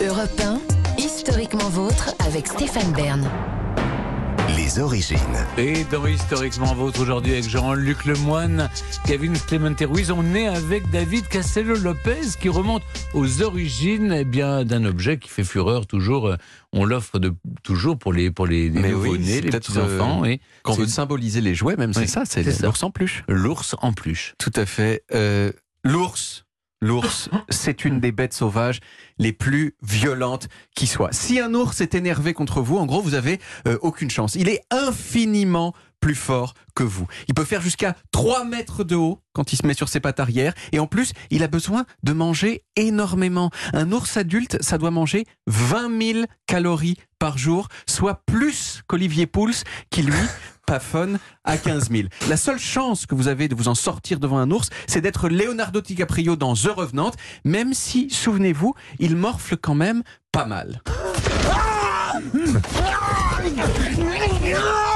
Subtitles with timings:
[0.00, 0.60] Europe 1,
[0.98, 3.26] historiquement vôtre avec Stéphane Bern.
[4.54, 5.16] Les origines.
[5.56, 8.68] Et dans Historiquement Vôtre aujourd'hui avec Jean-Luc Lemoine,
[9.06, 12.82] Kevin Clemente Ruiz, on est avec David Castello-Lopez qui remonte
[13.14, 16.34] aux origines eh bien d'un objet qui fait fureur toujours.
[16.74, 17.32] On l'offre de
[17.62, 20.82] toujours pour les pour les, oui, c'est les peut-être, petits enfants euh, et Qu'on c'est
[20.82, 23.24] veut symboliser les jouets, même Oui, c'est ça, c'est l'ours en peluche.
[23.28, 24.34] l'ours en peluche.
[24.38, 25.04] Tout à fait.
[25.14, 25.52] Euh,
[25.84, 26.45] l'ours,
[26.86, 28.80] l'ours, c'est une des bêtes sauvages
[29.18, 31.12] les plus violentes qui soient.
[31.12, 34.34] Si un ours est énervé contre vous, en gros, vous avez euh, aucune chance.
[34.34, 35.74] Il est infiniment
[36.06, 37.08] plus fort que vous.
[37.26, 40.20] Il peut faire jusqu'à 3 mètres de haut quand il se met sur ses pattes
[40.20, 40.54] arrière.
[40.70, 43.50] Et en plus, il a besoin de manger énormément.
[43.72, 49.64] Un ours adulte, ça doit manger 20 000 calories par jour, soit plus qu'Olivier Pouls,
[49.90, 50.14] qui lui
[50.68, 52.04] plafonne à 15 000.
[52.28, 55.28] La seule chance que vous avez de vous en sortir devant un ours, c'est d'être
[55.28, 57.10] Leonardo DiCaprio dans The Revenant,
[57.44, 60.82] même si, souvenez-vous, il morfle quand même pas mal.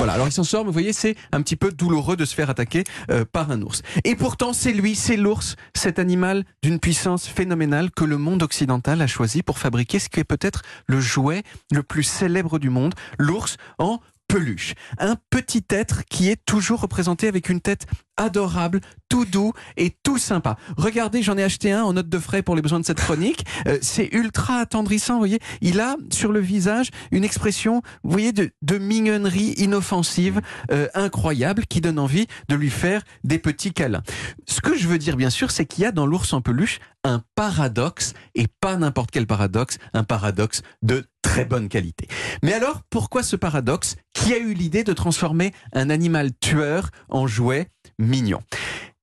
[0.00, 2.34] Voilà, alors il s'en sort, mais vous voyez, c'est un petit peu douloureux de se
[2.34, 3.82] faire attaquer euh, par un ours.
[4.04, 9.02] Et pourtant, c'est lui, c'est l'ours, cet animal d'une puissance phénoménale que le monde occidental
[9.02, 12.94] a choisi pour fabriquer ce qui est peut-être le jouet le plus célèbre du monde,
[13.18, 14.72] l'ours en peluche.
[14.96, 17.84] Un petit être qui est toujours représenté avec une tête
[18.20, 20.56] adorable, tout doux et tout sympa.
[20.76, 23.44] Regardez, j'en ai acheté un en note de frais pour les besoins de cette chronique.
[23.66, 25.38] Euh, c'est ultra attendrissant, vous voyez.
[25.60, 30.40] Il a sur le visage une expression, vous voyez, de, de mignonnerie inoffensive
[30.72, 34.02] euh, incroyable qui donne envie de lui faire des petits câlins.
[34.46, 36.80] Ce que je veux dire, bien sûr, c'est qu'il y a dans l'ours en peluche
[37.04, 42.08] un paradoxe et pas n'importe quel paradoxe, un paradoxe de très bonne qualité.
[42.42, 43.96] Mais alors, pourquoi ce paradoxe?
[44.12, 47.68] Qui a eu l'idée de transformer un animal tueur en jouet
[48.10, 48.42] mignon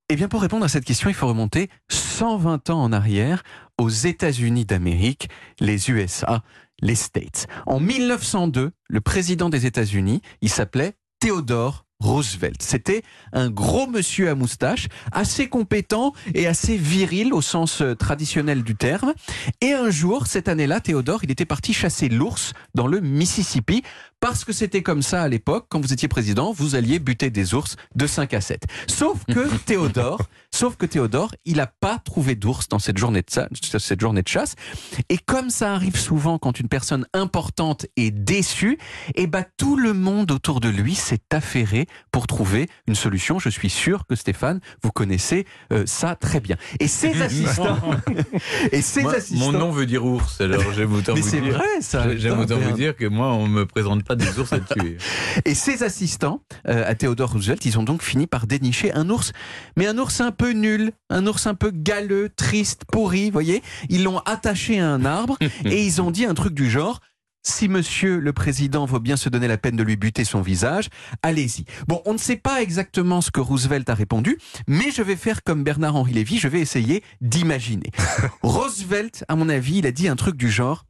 [0.10, 3.44] Eh bien, pour répondre à cette question, il faut remonter 120 ans en arrière
[3.80, 6.44] aux États-Unis d'Amérique, les USA,
[6.82, 7.48] les States.
[7.66, 12.62] En 1902, le président des États-Unis, il s'appelait Theodore Roosevelt.
[12.62, 13.02] C'était
[13.34, 18.76] un gros monsieur à moustache, assez compétent et assez viril au sens euh, traditionnel du
[18.76, 19.14] terme.
[19.62, 23.84] Et un jour, cette année-là, Théodore, il était parti chasser l'ours dans le Mississippi
[24.20, 25.68] parce que c'était comme ça à l'époque.
[25.70, 28.64] Quand vous étiez président, vous alliez buter des ours de 5 à 7.
[28.88, 30.22] Sauf que Théodore,
[30.54, 33.48] sauf que Théodore, il n'a pas trouvé d'ours dans cette journée de, sa-
[33.80, 34.56] cette journée de chasse.
[35.10, 38.78] Et comme ça arrive souvent quand une personne importante est déçue,
[39.16, 43.40] et ben tout le monde autour de lui s'est affairé pour trouver une solution.
[43.40, 46.58] Je suis sûr que Stéphane, vous connaissez euh, ça très bien.
[46.80, 47.78] Et ses assistants,
[48.72, 49.52] et ses Moi, assistants.
[49.52, 51.54] mon nom veut dire ours, alors j'aime autant mais vous c'est dire.
[51.56, 52.16] vrai ça.
[52.18, 54.98] J'aime autant vous dire que moi, on me présente pas des ours à tuer.
[55.46, 59.32] Et ses assistants euh, à Theodore Roosevelt, ils ont donc fini par dénicher un ours,
[59.76, 63.62] mais un ours un peu nul, un ours un peu galeux, triste, pourri, voyez.
[63.90, 67.00] Ils l'ont attaché à un arbre et ils ont dit un truc du genre.
[67.50, 70.90] Si monsieur le président veut bien se donner la peine de lui buter son visage,
[71.24, 71.64] allez-y.
[71.88, 74.38] Bon, on ne sait pas exactement ce que Roosevelt a répondu,
[74.68, 77.90] mais je vais faire comme Bernard-Henri Lévy, je vais essayer d'imaginer.
[78.44, 80.86] Roosevelt, à mon avis, il a dit un truc du genre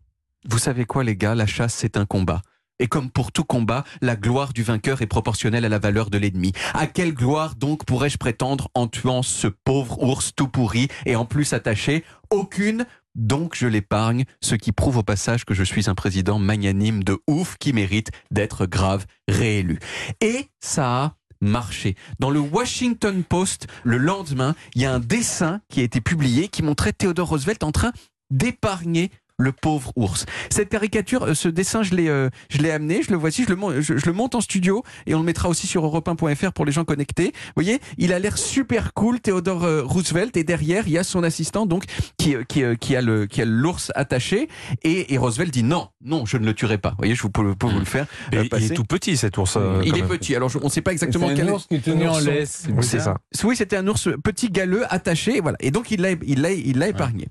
[0.49, 2.41] Vous savez quoi, les gars, la chasse, c'est un combat.
[2.79, 6.17] Et comme pour tout combat, la gloire du vainqueur est proportionnelle à la valeur de
[6.17, 6.53] l'ennemi.
[6.73, 11.25] À quelle gloire donc pourrais-je prétendre en tuant ce pauvre ours tout pourri et en
[11.25, 12.03] plus attaché?
[12.31, 12.87] Aucune.
[13.17, 17.17] Donc je l'épargne, ce qui prouve au passage que je suis un président magnanime de
[17.27, 19.79] ouf qui mérite d'être grave réélu.
[20.21, 21.95] Et ça a marché.
[22.19, 26.47] Dans le Washington Post, le lendemain, il y a un dessin qui a été publié
[26.47, 27.91] qui montrait Theodore Roosevelt en train
[28.29, 29.09] d'épargner
[29.39, 30.25] le pauvre ours.
[30.49, 33.53] Cette caricature, euh, ce dessin, je l'ai, euh, je l'ai amené, je le voici, je
[33.53, 36.65] le, je, je le monte en studio et on le mettra aussi sur europe1.fr pour
[36.65, 37.33] les gens connectés.
[37.47, 41.03] Vous voyez, il a l'air super cool, Theodore euh, Roosevelt, et derrière, il y a
[41.03, 41.83] son assistant donc
[42.17, 44.47] qui, euh, qui, euh, qui a le, qui a l'ours attaché
[44.83, 46.89] et, et Roosevelt dit non, non, je ne le tuerai pas.
[46.91, 48.07] Vous voyez, je vous peux, peux vous le faire.
[48.31, 49.53] Et il est tout petit cet ours.
[49.57, 50.09] euh, Il est même.
[50.09, 50.35] petit.
[50.35, 52.63] Alors, je- on ne sait pas exactement C'est quel ours qui tenu en laisse.
[52.75, 53.17] Oui, c'est ça.
[53.43, 55.57] Oui, c'était un ours petit galeux attaché, et voilà.
[55.59, 57.27] Et donc il l'a, il l'a, il l'a épargné.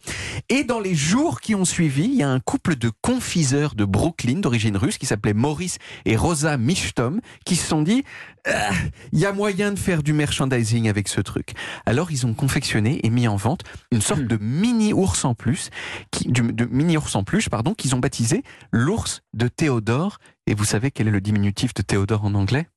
[0.49, 3.84] Et dans les jours qui ont suivi, il y a un couple de confiseurs de
[3.84, 8.04] Brooklyn d'origine russe qui s'appelaient Maurice et Rosa Michtom qui se sont dit,
[8.47, 8.71] Ah,
[9.13, 11.54] il y a moyen de faire du merchandising avec ce truc.
[11.87, 15.71] Alors ils ont confectionné et mis en vente une sorte de mini ours en plus,
[16.10, 20.19] qui, du- de mini ours en peluche, pardon, qu'ils ont baptisé l'ours de Théodore.
[20.47, 22.69] Et vous savez quel est le diminutif de Théodore en anglais?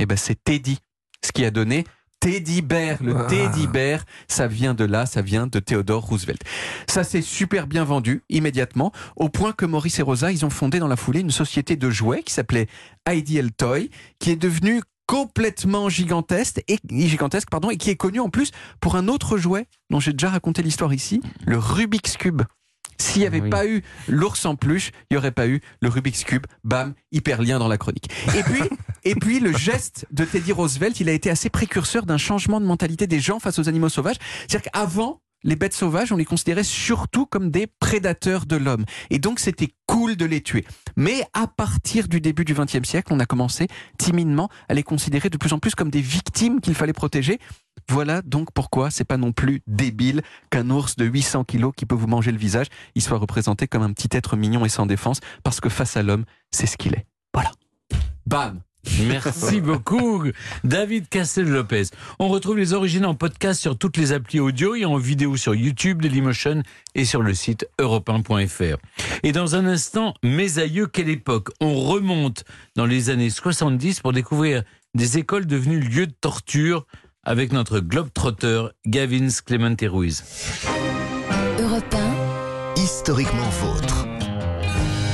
[0.00, 0.78] Eh ben c'est Teddy,
[1.24, 1.84] ce qui a donné
[2.22, 3.24] Teddy Bear, le Ah.
[3.24, 6.40] Teddy Bear, ça vient de là, ça vient de Theodore Roosevelt.
[6.88, 10.78] Ça s'est super bien vendu immédiatement, au point que Maurice et Rosa, ils ont fondé
[10.78, 12.68] dans la foulée une société de jouets qui s'appelait
[13.10, 13.90] Ideal Toy,
[14.20, 18.94] qui est devenue complètement gigantesque et, gigantesque pardon, et qui est connue en plus pour
[18.94, 22.42] un autre jouet dont j'ai déjà raconté l'histoire ici, le Rubik's Cube.
[22.98, 23.50] S'il n'y avait Oui.
[23.50, 26.46] pas eu l'ours en peluche, il n'y aurait pas eu le Rubik's Cube.
[26.62, 28.08] Bam, hyper lien dans la chronique.
[28.36, 28.60] Et puis,
[29.04, 32.66] et puis le geste de Teddy Roosevelt, il a été assez précurseur d'un changement de
[32.66, 34.16] mentalité des gens face aux animaux sauvages.
[34.46, 38.84] C'est-à-dire qu'avant, les bêtes sauvages, on les considérait surtout comme des prédateurs de l'homme.
[39.10, 40.64] Et donc, c'était cool de les tuer.
[40.96, 43.66] Mais à partir du début du XXe siècle, on a commencé
[43.98, 47.40] timidement à les considérer de plus en plus comme des victimes qu'il fallait protéger.
[47.88, 51.96] Voilà donc pourquoi c'est pas non plus débile qu'un ours de 800 kilos qui peut
[51.96, 55.18] vous manger le visage, il soit représenté comme un petit être mignon et sans défense,
[55.42, 57.06] parce que face à l'homme, c'est ce qu'il est.
[57.34, 57.50] Voilà.
[58.26, 58.60] Bam
[59.06, 60.24] Merci beaucoup,
[60.64, 61.84] David Castel-Lopez.
[62.18, 65.54] On retrouve les origines en podcast sur toutes les applis audio et en vidéo sur
[65.54, 66.62] YouTube, Dailymotion
[66.94, 68.76] et sur le site europe1.fr.
[69.22, 71.50] Et dans un instant, mes aïeux, quelle époque?
[71.60, 72.44] On remonte
[72.74, 74.62] dans les années 70 pour découvrir
[74.94, 76.86] des écoles devenues lieux de torture
[77.24, 80.24] avec notre globe-trotter Gavin Clemente Ruiz.
[81.60, 84.01] Europe 1, Historiquement vôtre.